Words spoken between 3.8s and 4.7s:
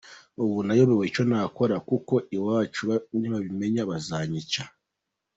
bazanyica.